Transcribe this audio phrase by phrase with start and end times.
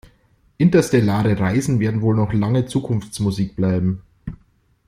[0.57, 4.01] Interstellare Reisen werden wohl noch lange Zukunftsmusik bleiben.